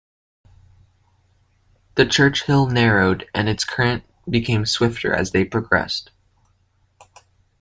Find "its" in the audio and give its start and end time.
3.47-3.63